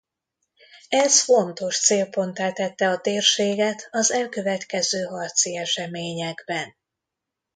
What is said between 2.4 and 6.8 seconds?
tette a térséget az elkövetkező harci eseményekben.